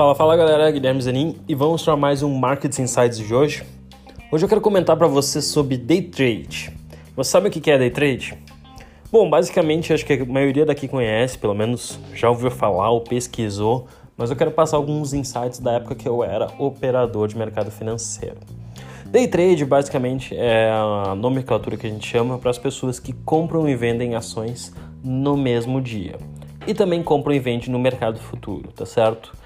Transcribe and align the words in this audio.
Fala, 0.00 0.14
fala 0.14 0.34
galera, 0.34 0.70
Guilherme 0.70 1.02
Zanin 1.02 1.36
e 1.46 1.54
vamos 1.54 1.82
para 1.82 1.94
mais 1.94 2.22
um 2.22 2.34
Market 2.34 2.78
Insights 2.78 3.18
de 3.18 3.34
hoje. 3.34 3.64
Hoje 4.32 4.46
eu 4.46 4.48
quero 4.48 4.62
comentar 4.62 4.96
para 4.96 5.06
você 5.06 5.42
sobre 5.42 5.76
day 5.76 6.00
trade. 6.00 6.72
Você 7.14 7.30
sabe 7.30 7.48
o 7.48 7.50
que 7.50 7.70
é 7.70 7.76
day 7.76 7.90
trade? 7.90 8.32
Bom, 9.12 9.28
basicamente 9.28 9.92
acho 9.92 10.06
que 10.06 10.14
a 10.14 10.24
maioria 10.24 10.64
daqui 10.64 10.88
conhece, 10.88 11.36
pelo 11.36 11.52
menos 11.52 12.00
já 12.14 12.30
ouviu 12.30 12.50
falar 12.50 12.88
ou 12.88 13.02
pesquisou, 13.02 13.88
mas 14.16 14.30
eu 14.30 14.36
quero 14.36 14.50
passar 14.52 14.78
alguns 14.78 15.12
insights 15.12 15.58
da 15.58 15.72
época 15.72 15.94
que 15.94 16.08
eu 16.08 16.24
era 16.24 16.46
operador 16.58 17.28
de 17.28 17.36
mercado 17.36 17.70
financeiro. 17.70 18.38
Day 19.04 19.28
trade 19.28 19.66
basicamente 19.66 20.34
é 20.34 20.70
a 20.70 21.14
nomenclatura 21.14 21.76
que 21.76 21.86
a 21.86 21.90
gente 21.90 22.08
chama 22.08 22.38
para 22.38 22.50
as 22.50 22.56
pessoas 22.56 22.98
que 22.98 23.12
compram 23.12 23.68
e 23.68 23.76
vendem 23.76 24.14
ações 24.14 24.74
no 25.04 25.36
mesmo 25.36 25.78
dia. 25.78 26.16
E 26.66 26.72
também 26.72 27.02
compram 27.02 27.34
e 27.34 27.38
vendem 27.38 27.68
no 27.68 27.78
mercado 27.78 28.18
futuro, 28.18 28.72
tá 28.72 28.86
certo? 28.86 29.38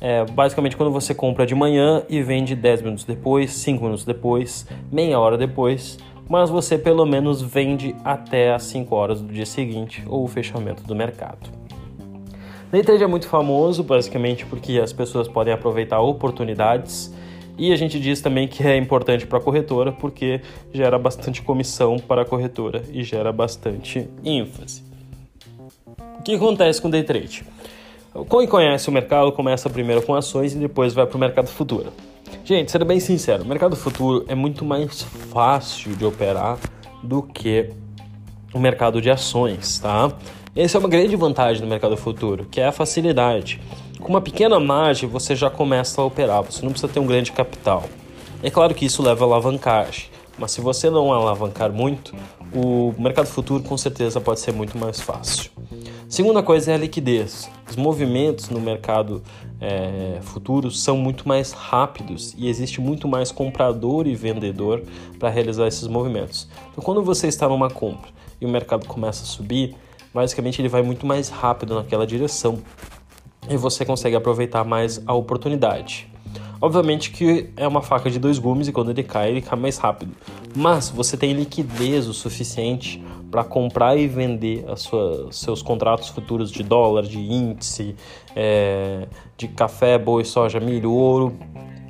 É 0.00 0.24
basicamente 0.24 0.76
quando 0.76 0.92
você 0.92 1.14
compra 1.14 1.44
de 1.44 1.54
manhã 1.54 2.02
e 2.08 2.22
vende 2.22 2.54
10 2.54 2.82
minutos 2.82 3.04
depois, 3.04 3.52
5 3.52 3.82
minutos 3.82 4.04
depois, 4.04 4.66
meia 4.92 5.18
hora 5.18 5.36
depois, 5.36 5.98
mas 6.28 6.50
você 6.50 6.78
pelo 6.78 7.04
menos 7.04 7.42
vende 7.42 7.96
até 8.04 8.52
as 8.52 8.62
5 8.64 8.94
horas 8.94 9.20
do 9.20 9.32
dia 9.32 9.46
seguinte 9.46 10.04
ou 10.06 10.24
o 10.24 10.28
fechamento 10.28 10.82
do 10.84 10.94
mercado. 10.94 11.50
Day 12.70 12.82
trade 12.82 13.02
é 13.02 13.06
muito 13.06 13.26
famoso 13.26 13.82
basicamente 13.82 14.44
porque 14.44 14.78
as 14.78 14.92
pessoas 14.92 15.26
podem 15.26 15.52
aproveitar 15.52 16.00
oportunidades 16.00 17.12
e 17.56 17.72
a 17.72 17.76
gente 17.76 17.98
diz 17.98 18.20
também 18.20 18.46
que 18.46 18.62
é 18.62 18.76
importante 18.76 19.26
para 19.26 19.38
a 19.38 19.40
corretora 19.40 19.90
porque 19.90 20.42
gera 20.72 20.98
bastante 20.98 21.42
comissão 21.42 21.98
para 21.98 22.22
a 22.22 22.24
corretora 22.24 22.82
e 22.92 23.02
gera 23.02 23.32
bastante 23.32 24.08
ênfase. 24.22 24.84
O 26.20 26.22
que 26.22 26.34
acontece 26.34 26.80
com 26.80 26.90
day 26.90 27.02
trade? 27.02 27.42
Quem 28.28 28.46
conhece 28.46 28.88
o 28.88 28.92
mercado 28.92 29.30
começa 29.32 29.68
primeiro 29.68 30.02
com 30.02 30.14
ações 30.14 30.54
e 30.54 30.58
depois 30.58 30.94
vai 30.94 31.06
para 31.06 31.16
o 31.16 31.20
mercado 31.20 31.48
futuro. 31.48 31.92
Gente, 32.44 32.72
sendo 32.72 32.84
bem 32.84 32.98
sincero, 32.98 33.42
o 33.42 33.46
mercado 33.46 33.76
futuro 33.76 34.24
é 34.28 34.34
muito 34.34 34.64
mais 34.64 35.02
fácil 35.02 35.94
de 35.94 36.04
operar 36.04 36.58
do 37.02 37.22
que 37.22 37.70
o 38.52 38.58
mercado 38.58 39.00
de 39.02 39.10
ações, 39.10 39.78
tá? 39.78 40.10
Essa 40.56 40.78
é 40.78 40.80
uma 40.80 40.88
grande 40.88 41.14
vantagem 41.14 41.62
do 41.62 41.68
mercado 41.68 41.96
futuro, 41.96 42.46
que 42.50 42.60
é 42.60 42.66
a 42.66 42.72
facilidade. 42.72 43.60
Com 44.00 44.08
uma 44.08 44.20
pequena 44.20 44.58
margem 44.58 45.08
você 45.08 45.36
já 45.36 45.50
começa 45.50 46.00
a 46.00 46.04
operar, 46.04 46.42
você 46.42 46.62
não 46.64 46.70
precisa 46.70 46.90
ter 46.90 47.00
um 47.00 47.06
grande 47.06 47.32
capital. 47.32 47.84
É 48.42 48.50
claro 48.50 48.74
que 48.74 48.86
isso 48.86 49.02
leva 49.02 49.24
a 49.24 49.26
alavancagem, 49.26 50.06
mas 50.38 50.52
se 50.52 50.60
você 50.60 50.88
não 50.88 51.12
alavancar 51.12 51.70
muito, 51.70 52.14
o 52.54 52.94
mercado 52.98 53.26
futuro 53.26 53.62
com 53.62 53.76
certeza 53.76 54.20
pode 54.20 54.40
ser 54.40 54.52
muito 54.52 54.78
mais 54.78 55.00
fácil. 55.00 55.50
Segunda 56.08 56.42
coisa 56.42 56.72
é 56.72 56.74
a 56.74 56.78
liquidez. 56.78 57.50
Os 57.68 57.76
movimentos 57.76 58.48
no 58.48 58.58
mercado 58.58 59.22
é, 59.60 60.18
futuro 60.22 60.70
são 60.70 60.96
muito 60.96 61.28
mais 61.28 61.52
rápidos 61.52 62.34
e 62.38 62.48
existe 62.48 62.80
muito 62.80 63.06
mais 63.06 63.30
comprador 63.30 64.06
e 64.06 64.14
vendedor 64.14 64.82
para 65.18 65.28
realizar 65.28 65.66
esses 65.66 65.86
movimentos. 65.86 66.48
Então, 66.72 66.82
quando 66.82 67.02
você 67.02 67.28
está 67.28 67.46
numa 67.46 67.68
compra 67.68 68.10
e 68.40 68.46
o 68.46 68.48
mercado 68.48 68.86
começa 68.86 69.22
a 69.22 69.26
subir, 69.26 69.76
basicamente 70.14 70.62
ele 70.62 70.68
vai 70.70 70.80
muito 70.80 71.06
mais 71.06 71.28
rápido 71.28 71.74
naquela 71.74 72.06
direção 72.06 72.58
e 73.46 73.58
você 73.58 73.84
consegue 73.84 74.16
aproveitar 74.16 74.64
mais 74.64 75.02
a 75.06 75.12
oportunidade. 75.12 76.10
Obviamente 76.60 77.10
que 77.10 77.50
é 77.56 77.66
uma 77.68 77.82
faca 77.82 78.10
de 78.10 78.18
dois 78.18 78.38
gumes 78.38 78.66
e 78.66 78.72
quando 78.72 78.90
ele 78.90 79.02
cai, 79.02 79.30
ele 79.30 79.40
cai 79.40 79.58
mais 79.58 79.78
rápido. 79.78 80.12
Mas 80.56 80.88
você 80.88 81.16
tem 81.16 81.32
liquidez 81.32 82.08
o 82.08 82.14
suficiente 82.14 83.02
para 83.30 83.44
comprar 83.44 83.96
e 83.96 84.08
vender 84.08 84.64
as 84.68 84.80
suas, 84.80 85.36
seus 85.36 85.62
contratos 85.62 86.08
futuros 86.08 86.50
de 86.50 86.62
dólar, 86.62 87.04
de 87.04 87.18
índice, 87.18 87.94
é, 88.34 89.06
de 89.36 89.46
café, 89.48 89.98
boi, 89.98 90.24
soja, 90.24 90.58
milho, 90.58 90.90
ouro, 90.90 91.36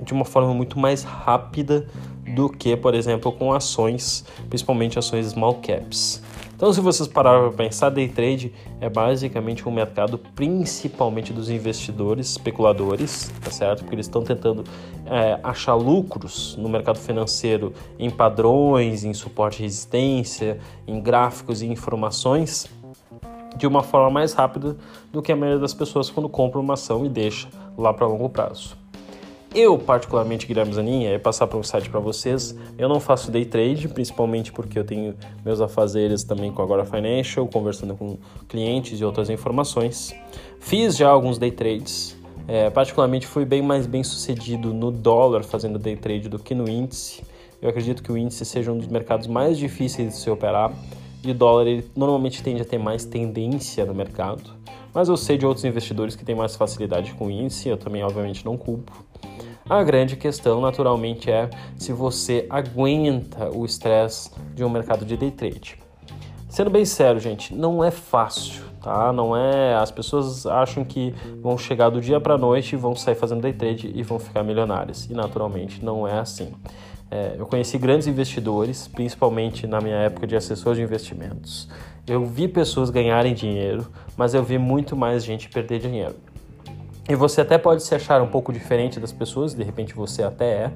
de 0.03 0.13
uma 0.13 0.25
forma 0.25 0.53
muito 0.53 0.79
mais 0.79 1.03
rápida 1.03 1.87
do 2.35 2.49
que, 2.51 2.77
por 2.77 2.95
exemplo, 2.95 3.33
com 3.33 3.53
ações, 3.53 4.25
principalmente 4.51 4.99
ações 4.99 5.27
small 5.27 5.55
caps. 5.55 6.23
Então, 6.59 6.73
se 6.73 6.81
vocês 6.81 7.09
pararem 7.09 7.51
para 7.51 7.57
pensar, 7.57 7.89
day 7.89 8.09
trade 8.09 8.53
é 8.81 8.91
basicamente 8.91 9.69
um 9.69 9.71
mercado 9.71 10.19
principalmente 10.19 11.33
dos 11.33 11.49
investidores, 11.49 12.31
especuladores, 12.31 13.33
tá 13.45 13.49
certo? 13.49 13.85
Porque 13.85 13.95
eles 13.95 14.07
estão 14.07 14.25
tentando 14.25 14.65
é, 15.07 15.39
achar 15.41 15.77
lucros 15.77 16.57
no 16.57 16.69
mercado 16.69 16.99
financeiro 16.99 17.73
em 17.97 18.11
padrões, 18.11 19.05
em 19.05 19.15
suporte 19.15 19.61
e 19.61 19.63
resistência, 19.63 20.59
em 20.85 21.01
gráficos 21.01 21.63
e 21.63 21.67
informações 21.67 22.69
de 23.57 23.65
uma 23.65 23.85
forma 23.85 24.11
mais 24.11 24.33
rápida 24.33 24.77
do 25.13 25.23
que 25.23 25.31
a 25.31 25.37
maioria 25.37 25.61
das 25.61 25.73
pessoas 25.73 26.11
quando 26.11 26.29
compra 26.29 26.59
uma 26.59 26.75
ação 26.75 27.07
e 27.07 27.09
deixa 27.09 27.47
lá 27.77 27.95
para 27.95 28.05
longo 28.05 28.29
prazo. 28.29 28.77
Eu, 29.59 29.77
particularmente, 29.77 30.47
Guilherme 30.47 30.73
Zanin, 30.73 31.07
é 31.07 31.19
passar 31.19 31.49
para 31.49 31.59
um 31.59 31.65
site 31.65 31.91
para 31.91 31.99
vocês. 31.99 32.57
Eu 32.79 32.89
não 32.89 33.01
faço 33.01 33.29
day 33.29 33.45
trade, 33.45 33.89
principalmente 33.89 34.53
porque 34.53 34.79
eu 34.79 34.85
tenho 34.85 35.17
meus 35.45 35.61
afazeres 35.61 36.23
também 36.23 36.53
com 36.53 36.63
Agora 36.63 36.85
Financial, 36.85 37.45
conversando 37.49 37.97
com 37.97 38.17
clientes 38.49 39.01
e 39.01 39.05
outras 39.05 39.29
informações. 39.29 40.15
Fiz 40.61 40.97
já 40.97 41.09
alguns 41.09 41.39
day 41.39 41.51
trades. 41.51 42.17
É, 42.47 42.71
particularmente 42.71 43.27
fui 43.27 43.45
bem 43.45 43.61
mais 43.61 43.85
bem 43.85 44.05
sucedido 44.05 44.73
no 44.73 44.93
dólar 44.93 45.43
fazendo 45.43 45.77
day 45.77 45.97
trade 45.97 46.29
do 46.29 46.39
que 46.39 46.55
no 46.55 46.69
índice. 46.69 47.25
Eu 47.61 47.69
acredito 47.69 48.01
que 48.01 48.13
o 48.13 48.17
índice 48.17 48.45
seja 48.45 48.71
um 48.71 48.79
dos 48.79 48.87
mercados 48.87 49.27
mais 49.27 49.59
difíceis 49.59 50.15
de 50.15 50.21
se 50.21 50.31
operar 50.31 50.73
e 51.25 51.33
o 51.33 51.35
dólar 51.35 51.67
ele 51.67 51.85
normalmente 51.97 52.45
tende 52.45 52.63
a 52.63 52.65
ter 52.65 52.79
mais 52.79 53.05
tendência 53.05 53.85
no 53.85 53.93
mercado. 53.93 54.57
Mas 54.95 55.09
eu 55.09 55.17
sei 55.17 55.37
de 55.37 55.45
outros 55.45 55.65
investidores 55.65 56.15
que 56.15 56.25
têm 56.25 56.37
mais 56.37 56.55
facilidade 56.55 57.13
com 57.15 57.27
o 57.27 57.31
índice, 57.31 57.69
eu 57.69 57.77
também 57.77 58.05
obviamente 58.05 58.45
não 58.45 58.57
culpo. 58.57 59.08
A 59.69 59.83
grande 59.83 60.17
questão, 60.17 60.63
naturalmente, 60.63 61.31
é 61.31 61.51
se 61.77 61.93
você 61.93 62.47
aguenta 62.49 63.55
o 63.55 63.67
estresse 63.67 64.31
de 64.55 64.65
um 64.65 64.71
mercado 64.71 65.05
de 65.05 65.15
day 65.15 65.31
trade. 65.31 65.79
Sendo 66.49 66.71
bem 66.71 66.87
sério, 66.87 67.21
gente, 67.21 67.55
não 67.55 67.85
é 67.85 67.91
fácil, 67.91 68.65
tá? 68.83 69.13
Não 69.13 69.37
é. 69.37 69.75
As 69.75 69.91
pessoas 69.91 70.47
acham 70.47 70.83
que 70.87 71.15
vão 71.43 71.59
chegar 71.59 71.91
do 71.91 72.01
dia 72.01 72.19
para 72.19 72.39
noite, 72.39 72.77
vão 72.77 72.97
sair 72.97 73.15
fazendo 73.15 73.43
day 73.43 73.53
trade 73.53 73.93
e 73.95 74.03
vão 74.03 74.19
ficar 74.19 74.43
milionários. 74.43 75.05
E 75.05 75.13
naturalmente 75.13 75.85
não 75.85 76.09
é 76.09 76.19
assim. 76.19 76.55
É, 77.11 77.35
eu 77.39 77.45
conheci 77.45 77.77
grandes 77.77 78.07
investidores, 78.07 78.89
principalmente 78.89 79.67
na 79.67 79.83
minha 79.83 79.97
época 79.97 80.27
de 80.27 80.35
assessor 80.35 80.75
de 80.75 80.81
investimentos. 80.81 81.69
Eu 82.07 82.25
vi 82.25 82.49
pessoas 82.49 82.89
ganharem 82.89 83.35
dinheiro, 83.35 83.87
mas 84.17 84.33
eu 84.33 84.43
vi 84.43 84.57
muito 84.57 84.97
mais 84.97 85.23
gente 85.23 85.47
perder 85.51 85.79
dinheiro. 85.79 86.17
E 87.09 87.15
você 87.15 87.41
até 87.41 87.57
pode 87.57 87.83
se 87.83 87.95
achar 87.95 88.21
um 88.21 88.27
pouco 88.27 88.53
diferente 88.53 89.01
das 89.01 89.13
pessoas, 89.13 89.55
de 89.55 89.63
repente 89.65 89.95
você 89.95 90.23
até 90.23 90.65
é. 90.65 90.73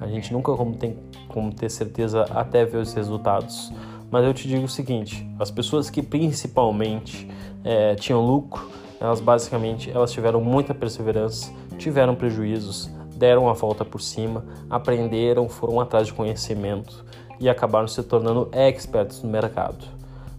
A 0.00 0.06
gente 0.06 0.32
nunca 0.32 0.50
como 0.56 0.74
tem 0.74 0.96
como 1.28 1.52
ter 1.52 1.70
certeza 1.70 2.24
até 2.30 2.64
ver 2.64 2.78
os 2.78 2.94
resultados. 2.94 3.70
Mas 4.10 4.24
eu 4.24 4.32
te 4.32 4.48
digo 4.48 4.64
o 4.64 4.68
seguinte: 4.68 5.28
as 5.38 5.50
pessoas 5.50 5.90
que 5.90 6.00
principalmente 6.02 7.30
é, 7.62 7.94
tinham 7.96 8.24
lucro, 8.24 8.66
elas 8.98 9.20
basicamente 9.20 9.90
elas 9.90 10.10
tiveram 10.10 10.40
muita 10.40 10.72
perseverança, 10.72 11.52
tiveram 11.76 12.14
prejuízos, 12.14 12.90
deram 13.14 13.50
a 13.50 13.52
volta 13.52 13.84
por 13.84 14.00
cima, 14.00 14.42
aprenderam, 14.70 15.50
foram 15.50 15.80
atrás 15.80 16.06
de 16.06 16.14
conhecimento 16.14 17.04
e 17.38 17.46
acabaram 17.46 17.88
se 17.88 18.02
tornando 18.02 18.48
experts 18.52 19.22
no 19.22 19.28
mercado. 19.28 19.93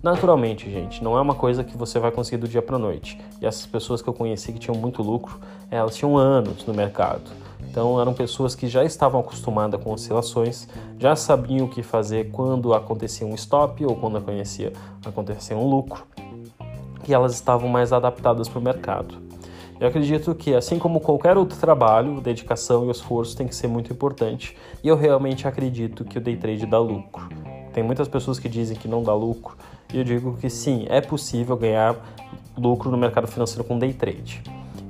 Naturalmente, 0.06 0.70
gente, 0.70 1.04
não 1.04 1.18
é 1.18 1.22
uma 1.22 1.34
coisa 1.34 1.64
que 1.64 1.76
você 1.76 1.98
vai 1.98 2.12
conseguir 2.12 2.38
do 2.38 2.48
dia 2.48 2.62
para 2.62 2.78
noite. 2.78 3.20
E 3.42 3.46
essas 3.48 3.66
pessoas 3.66 4.04
que 4.04 4.08
eu 4.08 4.14
conheci 4.14 4.54
que 4.54 4.60
tinham 4.60 4.78
muito 4.78 5.02
lucro, 5.02 5.40
elas 5.72 5.96
tinham 5.96 6.16
anos 6.16 6.64
no 6.64 6.76
mercado. 6.76 7.32
Então 7.68 8.00
eram 8.00 8.14
pessoas 8.14 8.54
que 8.54 8.68
já 8.68 8.84
estavam 8.84 9.20
acostumadas 9.20 9.84
com 9.84 9.92
oscilações, 9.92 10.68
já 11.00 11.16
sabiam 11.16 11.66
o 11.66 11.68
que 11.68 11.82
fazer 11.82 12.30
quando 12.30 12.76
acontecia 12.76 13.26
um 13.26 13.34
stop 13.34 13.84
ou 13.84 13.96
quando 13.96 14.18
acontecia, 14.18 14.74
acontecia 15.04 15.58
um 15.58 15.68
lucro, 15.68 16.06
e 17.08 17.12
elas 17.12 17.34
estavam 17.34 17.68
mais 17.68 17.92
adaptadas 17.92 18.48
para 18.48 18.60
o 18.60 18.62
mercado. 18.62 19.16
Eu 19.80 19.88
acredito 19.88 20.36
que, 20.36 20.54
assim 20.54 20.78
como 20.78 21.00
qualquer 21.00 21.36
outro 21.36 21.58
trabalho, 21.58 22.22
dedicação 22.22 22.86
e 22.86 22.92
esforço 22.92 23.36
tem 23.36 23.48
que 23.48 23.56
ser 23.56 23.68
muito 23.68 23.92
importante, 23.92 24.56
e 24.84 24.88
eu 24.88 24.96
realmente 24.96 25.48
acredito 25.48 26.06
que 26.06 26.20
o 26.20 26.22
day 26.22 26.38
trade 26.38 26.68
dá 26.68 26.78
lucro. 26.78 27.28
Tem 27.76 27.84
muitas 27.84 28.08
pessoas 28.08 28.40
que 28.40 28.48
dizem 28.48 28.78
que 28.78 28.88
não 28.88 29.04
dá 29.04 29.14
lucro, 29.14 29.58
e 29.94 29.98
eu 29.98 30.04
digo 30.06 30.38
que 30.40 30.50
sim, 30.50 30.86
é 30.88 31.02
possível 31.02 31.58
ganhar 31.58 31.94
lucro 32.58 32.90
no 32.90 32.96
mercado 32.96 33.28
financeiro 33.28 33.66
com 33.66 33.78
day 33.78 33.92
trade. 33.92 34.42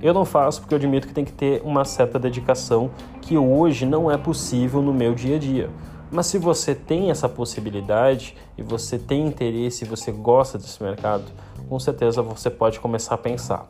Eu 0.03 0.13
não 0.13 0.23
faço 0.23 0.61
porque 0.61 0.75
eu 0.75 0.77
admito 0.77 1.07
que 1.07 1.13
tem 1.13 1.25
que 1.25 1.31
ter 1.31 1.63
uma 1.65 1.83
certa 1.83 2.19
dedicação 2.19 2.91
que 3.23 3.39
hoje 3.39 3.87
não 3.87 4.11
é 4.11 4.19
possível 4.19 4.83
no 4.83 4.93
meu 4.93 5.15
dia 5.15 5.37
a 5.37 5.39
dia. 5.39 5.69
Mas 6.15 6.27
se 6.27 6.37
você 6.37 6.73
tem 6.73 7.11
essa 7.11 7.27
possibilidade 7.27 8.37
e 8.57 8.63
você 8.63 8.97
tem 8.97 9.27
interesse 9.27 9.83
e 9.83 9.87
você 9.87 10.13
gosta 10.13 10.57
desse 10.57 10.81
mercado, 10.81 11.25
com 11.67 11.77
certeza 11.77 12.21
você 12.21 12.49
pode 12.49 12.79
começar 12.79 13.15
a 13.15 13.17
pensar. 13.17 13.67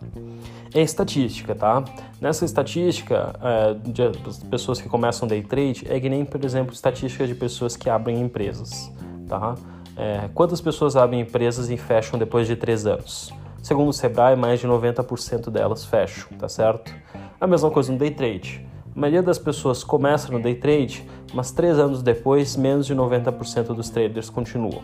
É 0.72 0.80
estatística, 0.80 1.56
tá? 1.56 1.84
Nessa 2.22 2.46
estatística 2.46 3.34
é, 3.42 3.74
de 3.74 4.46
pessoas 4.48 4.80
que 4.80 4.88
começam 4.88 5.28
day 5.28 5.42
trade, 5.42 5.88
é 5.90 6.00
que 6.00 6.08
nem, 6.08 6.24
por 6.24 6.46
exemplo, 6.46 6.72
estatística 6.72 7.26
de 7.26 7.34
pessoas 7.34 7.76
que 7.76 7.90
abrem 7.90 8.22
empresas, 8.22 8.92
tá? 9.28 9.56
É, 9.98 10.30
quantas 10.32 10.62
pessoas 10.62 10.96
abrem 10.96 11.22
empresas 11.22 11.72
e 11.72 11.78
fecham 11.78 12.20
depois 12.20 12.46
de 12.46 12.56
três 12.56 12.86
anos? 12.86 13.34
Segundo 13.64 13.90
o 13.90 13.94
Sebrae, 13.94 14.36
mais 14.36 14.60
de 14.60 14.68
90% 14.68 15.50
delas 15.50 15.84
fecham, 15.84 16.38
tá 16.38 16.48
certo? 16.48 16.94
A 17.42 17.48
mesma 17.48 17.72
coisa 17.72 17.92
no 17.92 17.98
day 17.98 18.12
trade. 18.12 18.64
A 18.96 19.00
maioria 19.00 19.24
das 19.24 19.38
pessoas 19.38 19.84
começa 19.84 20.32
no 20.32 20.40
day 20.40 20.56
trade, 20.56 21.06
mas 21.36 21.52
três 21.52 21.78
anos 21.78 22.02
depois, 22.02 22.56
menos 22.56 22.88
de 22.88 22.96
90% 22.96 23.68
dos 23.76 23.90
traders 23.90 24.30
continuam. 24.30 24.82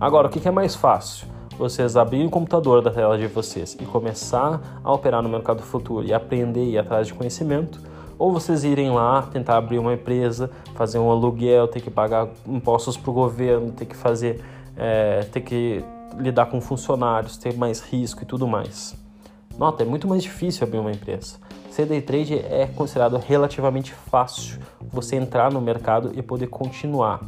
Agora, 0.00 0.26
o 0.26 0.30
que 0.30 0.46
é 0.46 0.50
mais 0.50 0.74
fácil? 0.74 1.28
Vocês 1.56 1.96
abrirem 1.96 2.26
o 2.26 2.30
computador 2.30 2.82
da 2.82 2.90
tela 2.90 3.16
de 3.16 3.28
vocês 3.28 3.76
e 3.80 3.84
começar 3.84 4.80
a 4.82 4.92
operar 4.92 5.22
no 5.22 5.28
mercado 5.28 5.62
futuro 5.62 6.04
e 6.04 6.12
aprender 6.12 6.64
e 6.64 6.72
ir 6.72 6.78
atrás 6.78 7.06
de 7.06 7.14
conhecimento, 7.14 7.80
ou 8.18 8.32
vocês 8.32 8.64
irem 8.64 8.90
lá 8.90 9.22
tentar 9.22 9.56
abrir 9.56 9.78
uma 9.78 9.94
empresa, 9.94 10.50
fazer 10.74 10.98
um 10.98 11.08
aluguel, 11.10 11.68
ter 11.68 11.80
que 11.80 11.90
pagar 11.90 12.28
impostos 12.46 12.96
para 12.96 13.10
o 13.10 13.14
governo, 13.14 13.70
ter 13.70 13.86
que 13.86 13.96
fazer, 13.96 14.42
é, 14.76 15.20
ter 15.20 15.42
que 15.42 15.84
lidar 16.18 16.46
com 16.46 16.60
funcionários, 16.60 17.36
ter 17.36 17.54
mais 17.56 17.80
risco 17.80 18.22
e 18.22 18.26
tudo 18.26 18.46
mais. 18.46 19.05
Nota, 19.58 19.82
é 19.82 19.86
muito 19.86 20.06
mais 20.06 20.22
difícil 20.22 20.66
abrir 20.66 20.78
uma 20.78 20.90
empresa. 20.90 21.36
Ser 21.70 21.86
day 21.86 22.02
trade 22.02 22.34
é 22.38 22.66
considerado 22.66 23.16
relativamente 23.16 23.92
fácil 23.92 24.60
você 24.80 25.16
entrar 25.16 25.50
no 25.50 25.62
mercado 25.62 26.12
e 26.14 26.20
poder 26.20 26.48
continuar. 26.48 27.20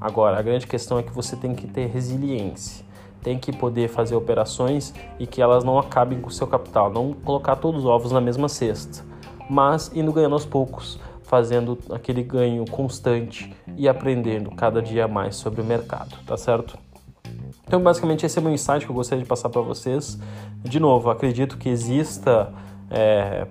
Agora, 0.00 0.38
a 0.38 0.42
grande 0.42 0.66
questão 0.66 0.98
é 0.98 1.02
que 1.02 1.12
você 1.12 1.36
tem 1.36 1.54
que 1.54 1.66
ter 1.68 1.86
resiliência, 1.86 2.84
tem 3.22 3.38
que 3.38 3.52
poder 3.52 3.88
fazer 3.88 4.16
operações 4.16 4.92
e 5.18 5.28
que 5.28 5.40
elas 5.40 5.62
não 5.62 5.78
acabem 5.78 6.20
com 6.20 6.28
o 6.28 6.32
seu 6.32 6.46
capital, 6.46 6.90
não 6.90 7.12
colocar 7.12 7.54
todos 7.56 7.84
os 7.84 7.86
ovos 7.86 8.10
na 8.10 8.20
mesma 8.20 8.48
cesta, 8.48 9.04
mas 9.48 9.90
indo 9.94 10.12
ganhando 10.12 10.34
aos 10.34 10.44
poucos, 10.44 10.98
fazendo 11.22 11.78
aquele 11.90 12.22
ganho 12.22 12.64
constante 12.68 13.54
e 13.76 13.88
aprendendo 13.88 14.50
cada 14.50 14.82
dia 14.82 15.06
mais 15.06 15.36
sobre 15.36 15.60
o 15.60 15.64
mercado, 15.64 16.16
tá 16.26 16.36
certo? 16.36 16.76
Então, 17.66 17.82
basicamente, 17.82 18.24
esse 18.24 18.38
é 18.38 18.40
o 18.40 18.44
meu 18.44 18.52
insight 18.52 18.84
que 18.84 18.92
eu 18.92 18.94
gostaria 18.94 19.24
de 19.24 19.28
passar 19.28 19.48
para 19.48 19.60
vocês. 19.60 20.16
De 20.68 20.80
novo, 20.80 21.10
acredito 21.10 21.56
que 21.58 21.68
exista 21.68 22.52
é, 22.90 23.46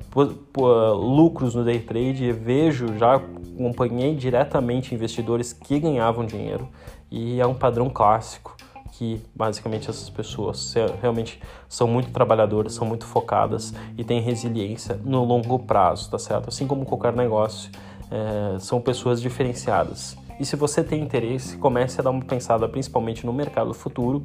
lucros 0.96 1.56
no 1.56 1.64
day 1.64 1.80
trade, 1.80 2.32
vejo, 2.32 2.98
já 2.98 3.16
acompanhei 3.16 4.16
diretamente 4.16 4.94
investidores 4.94 5.54
que 5.54 5.80
ganhavam 5.80 6.26
dinheiro 6.26 6.68
e 7.10 7.40
é 7.40 7.48
um 7.48 7.54
padrão 7.54 7.90
clássico 7.90 8.56
que 8.92 9.22
basicamente 9.36 9.90
essas 9.90 10.10
pessoas 10.10 10.74
realmente 11.02 11.42
são 11.68 11.88
muito 11.88 12.12
trabalhadoras, 12.12 12.74
são 12.74 12.88
muito 12.88 13.06
focadas 13.06 13.74
e 13.98 14.04
têm 14.04 14.22
resiliência 14.22 15.00
no 15.04 15.24
longo 15.26 15.60
prazo, 15.60 16.10
tá 16.10 16.18
certo? 16.18 16.48
Assim 16.48 16.66
como 16.66 16.86
qualquer 16.86 17.14
negócio, 17.14 17.70
é, 18.10 18.58
são 18.60 18.80
pessoas 18.80 19.22
diferenciadas. 19.22 20.18
E 20.40 20.46
se 20.46 20.56
você 20.56 20.84
tem 20.84 21.02
interesse, 21.02 21.58
comece 21.58 22.00
a 22.00 22.04
dar 22.04 22.12
uma 22.12 22.24
pensada 22.24 22.68
principalmente 22.68 23.26
no 23.26 23.34
mercado 23.34 23.74
futuro. 23.74 24.24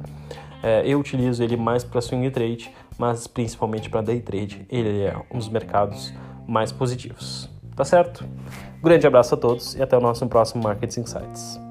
É, 0.63 0.83
eu 0.85 0.99
utilizo 0.99 1.43
ele 1.43 1.57
mais 1.57 1.83
para 1.83 2.01
swing 2.01 2.29
trade, 2.29 2.71
mas 2.97 3.27
principalmente 3.27 3.89
para 3.89 4.01
day 4.01 4.19
trade. 4.19 4.65
Ele 4.69 5.01
é 5.03 5.15
um 5.31 5.37
dos 5.37 5.49
mercados 5.49 6.13
mais 6.47 6.71
positivos. 6.71 7.49
Tá 7.75 7.85
certo? 7.85 8.25
grande 8.83 9.05
abraço 9.05 9.35
a 9.35 9.37
todos 9.37 9.75
e 9.75 9.81
até 9.81 9.97
o 9.97 10.01
nosso 10.01 10.25
próximo 10.27 10.63
Markets 10.63 10.97
Insights. 10.97 11.70